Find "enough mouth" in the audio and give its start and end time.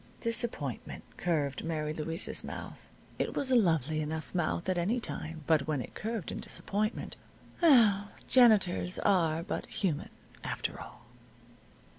4.01-4.67